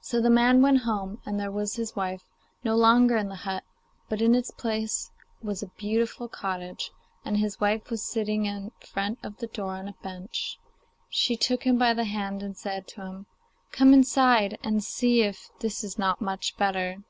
[0.00, 2.24] So the man went home, and there was his wife
[2.64, 3.62] no longer in the hut,
[4.08, 6.90] but in its place was a beautiful cottage,
[7.24, 10.58] and his wife was sitting in front of the door on a bench.
[11.08, 13.26] She took him by the hand and said to him,
[13.70, 17.04] 'Come inside, and see if this is not much better.